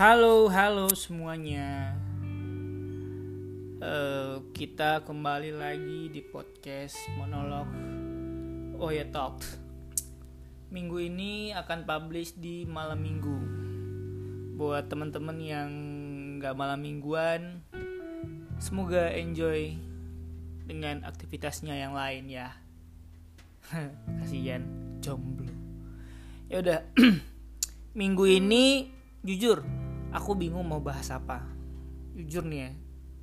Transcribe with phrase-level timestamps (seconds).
[0.00, 1.92] Halo, halo semuanya.
[3.84, 7.68] Eh, kita kembali lagi di podcast monolog
[8.80, 9.44] Oh ya Talk.
[10.72, 13.38] Minggu ini akan publish di malam minggu.
[14.56, 15.68] Buat teman-teman yang
[16.40, 17.60] nggak malam mingguan,
[18.56, 19.76] semoga enjoy
[20.64, 22.56] dengan aktivitasnya yang lain ya.
[24.24, 24.64] Kasihan
[25.04, 25.52] jomblo.
[26.48, 26.88] Ya udah,
[28.00, 28.88] minggu ini
[29.20, 31.42] jujur aku bingung mau bahas apa.
[32.14, 32.70] Jujur nih ya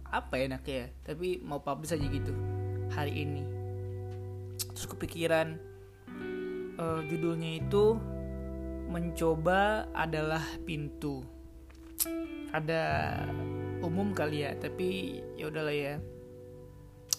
[0.08, 0.76] apa ya enaknya?
[0.76, 2.32] Ya tapi mau publish aja gitu
[2.92, 3.44] hari ini.
[4.74, 5.60] Terus kepikiran
[6.80, 8.00] uh, judulnya itu
[8.88, 11.24] mencoba adalah pintu.
[12.56, 13.14] Ada
[13.84, 15.96] umum kali ya tapi ya udahlah ya.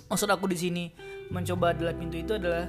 [0.08, 0.84] Maksud aku di sini
[1.28, 2.64] mencoba adalah pintu itu adalah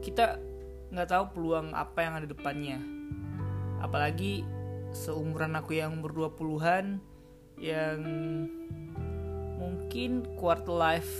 [0.00, 0.40] kita
[0.88, 2.80] nggak tahu peluang apa yang ada depannya.
[3.84, 4.61] Apalagi
[4.92, 7.00] seumuran aku yang berdua puluhan
[7.56, 8.00] yang
[9.56, 11.12] mungkin quarter life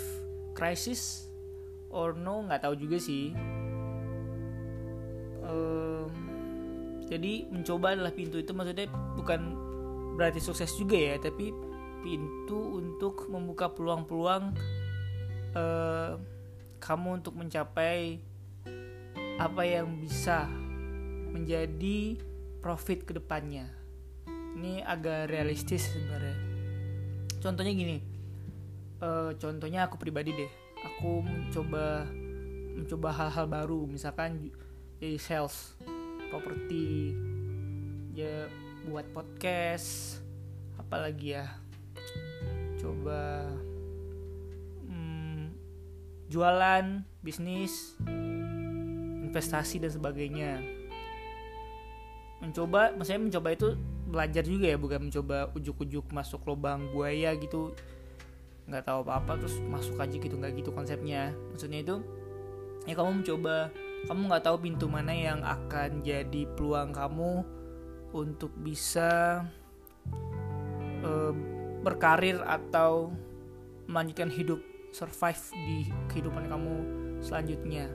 [0.52, 1.28] crisis
[1.92, 3.32] or no nggak tahu juga sih.
[5.42, 6.08] Um,
[7.10, 9.58] jadi mencoba adalah pintu itu maksudnya bukan
[10.16, 11.52] berarti sukses juga ya tapi
[12.02, 14.52] pintu untuk membuka peluang-peluang
[15.56, 16.18] uh,
[16.82, 18.18] kamu untuk mencapai
[19.38, 20.50] apa yang bisa
[21.32, 22.18] menjadi
[22.62, 23.66] profit ke depannya
[24.54, 26.38] ini agak realistis sebenarnya.
[27.42, 27.98] Contohnya gini
[29.02, 30.52] uh, contohnya aku pribadi deh.
[30.82, 32.06] Aku mencoba
[32.72, 34.50] mencoba hal-hal baru misalkan
[35.02, 35.76] jadi sales
[36.30, 37.12] properti
[38.14, 38.46] ya
[38.86, 40.22] buat podcast
[40.78, 41.46] apalagi ya.
[42.78, 43.46] Coba
[44.86, 45.54] hmm,
[46.30, 47.98] jualan bisnis
[49.22, 50.81] investasi dan sebagainya
[52.42, 53.68] mencoba maksudnya mencoba itu
[54.12, 57.72] belajar juga ya bukan mencoba ujuk-ujuk masuk lubang buaya gitu.
[58.68, 61.32] Nggak tahu apa-apa terus masuk aja gitu nggak gitu konsepnya.
[61.54, 61.96] Maksudnya itu
[62.84, 63.70] ya kamu mencoba
[64.10, 67.46] kamu nggak tahu pintu mana yang akan jadi peluang kamu
[68.12, 69.42] untuk bisa
[71.06, 71.32] uh,
[71.80, 73.14] berkarir atau
[73.88, 74.60] melanjutkan hidup
[74.92, 76.74] survive di kehidupan kamu
[77.24, 77.88] selanjutnya.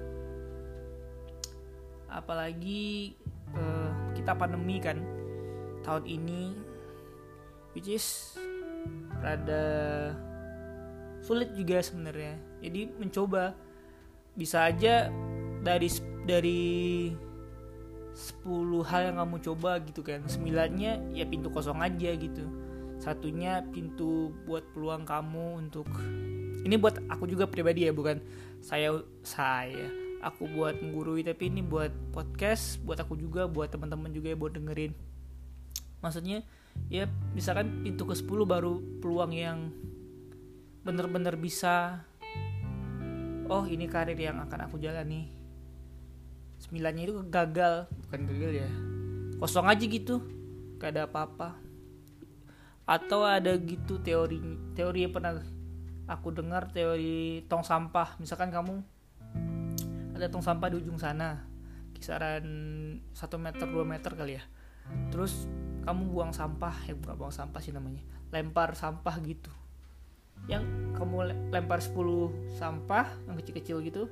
[2.08, 3.14] Apalagi
[3.54, 3.87] uh,
[4.18, 4.98] kita pandemi kan.
[5.86, 6.58] Tahun ini
[7.78, 8.34] which is
[9.22, 10.12] rada
[11.22, 12.42] sulit juga sebenarnya.
[12.66, 13.54] Jadi mencoba
[14.34, 15.14] bisa aja
[15.62, 15.90] dari
[16.26, 16.64] dari
[18.18, 20.26] 10 hal yang kamu coba gitu kan.
[20.26, 22.50] Sembilannya ya pintu kosong aja gitu.
[22.98, 25.86] Satunya pintu buat peluang kamu untuk
[26.66, 28.18] ini buat aku juga pribadi ya bukan
[28.60, 34.34] saya saya aku buat menggurui tapi ini buat podcast buat aku juga buat teman-teman juga
[34.34, 34.94] ya buat dengerin.
[36.02, 36.46] Maksudnya
[36.90, 39.70] ya misalkan pintu ke 10 baru peluang yang
[40.86, 42.06] bener-bener bisa
[43.52, 45.30] oh ini karir yang akan aku jalani.
[46.58, 48.70] Sembilannya itu gagal bukan gagal ya
[49.38, 50.26] kosong aja gitu
[50.82, 51.58] gak ada apa-apa.
[52.88, 54.40] Atau ada gitu teori
[54.74, 55.38] teori yang pernah
[56.08, 58.18] aku dengar teori tong sampah.
[58.18, 58.97] Misalkan kamu
[60.18, 61.46] ada tong sampah di ujung sana.
[61.94, 62.46] Kisaran
[63.14, 64.44] 1 meter 2 meter kali ya.
[65.14, 65.46] Terus
[65.86, 68.02] kamu buang sampah ya bukan buang sampah sih namanya.
[68.34, 69.54] Lempar sampah gitu.
[70.50, 70.66] Yang
[70.98, 74.10] kamu lempar 10 sampah yang kecil-kecil gitu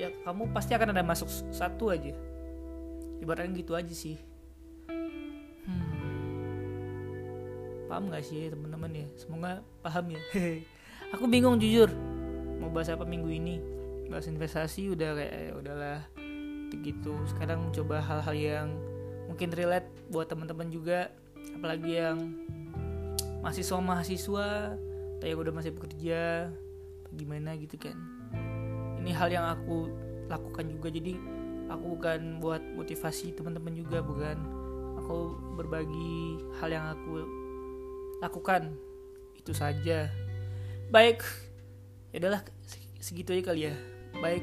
[0.00, 2.16] ya kamu pasti akan ada masuk satu aja.
[3.20, 4.16] Ibaratnya gitu aja sih.
[5.60, 5.92] Hmm.
[7.84, 9.06] paham gak sih teman-teman ya?
[9.20, 10.20] Semoga paham ya.
[11.14, 11.92] Aku bingung jujur.
[12.62, 13.79] Mau bahas apa minggu ini
[14.10, 16.00] bahas investasi udah kayak ya udahlah.
[16.74, 18.68] Begitu sekarang coba hal-hal yang
[19.30, 21.14] mungkin relate buat teman-teman juga.
[21.54, 22.18] Apalagi yang
[23.40, 24.74] mahasiswa mahasiswa
[25.16, 26.50] atau yang udah masih bekerja
[27.14, 27.94] gimana gitu kan.
[29.00, 29.86] Ini hal yang aku
[30.26, 30.90] lakukan juga.
[30.90, 31.14] Jadi
[31.70, 34.36] aku bukan buat motivasi teman-teman juga bukan.
[35.06, 37.24] Aku berbagi hal yang aku
[38.18, 38.74] lakukan.
[39.38, 40.10] Itu saja.
[40.90, 41.22] Baik.
[42.10, 42.42] Ya adalah
[42.98, 44.42] segitu aja kali ya baik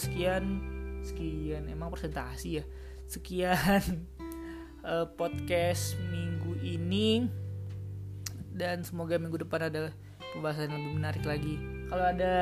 [0.00, 0.64] sekian.
[1.04, 2.64] Sekian emang presentasi ya?
[3.04, 4.08] Sekian
[4.80, 7.28] uh, podcast minggu ini.
[8.54, 9.92] Dan semoga minggu depan ada
[10.32, 11.54] pembahasan yang lebih menarik lagi.
[11.92, 12.34] Kalau ada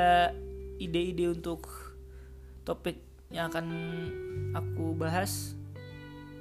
[0.78, 1.66] ide-ide untuk
[2.62, 3.66] topik yang akan
[4.52, 5.56] aku bahas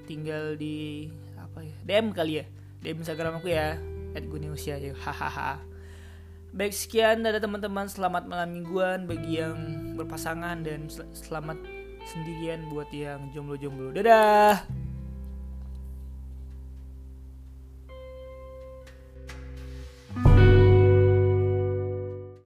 [0.06, 1.07] tinggal di
[1.39, 2.45] apa ya DM kali ya?
[2.83, 3.79] DM Instagram aku ya
[4.27, 5.70] @guniusia ya hahaha
[6.51, 9.56] Baik sekian dari teman-teman selamat malam mingguan bagi yang
[9.95, 11.56] berpasangan dan selamat
[12.03, 13.95] sendirian buat yang jomblo-jomblo.
[13.95, 14.81] Dadah.